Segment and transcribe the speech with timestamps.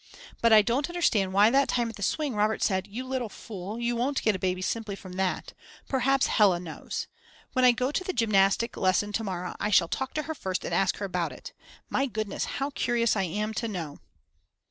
[0.41, 3.79] But I don't understand why that time at the swing Robert said: You little fool,
[3.79, 5.53] you wont get a baby simply from that.
[5.87, 7.05] Perhaps Hella knows.
[7.53, 10.65] When I go to the gymnastic lesson to morrow I shall talk to her first
[10.65, 11.53] and ask her about it.
[11.87, 13.99] My goodness how curious I am to know.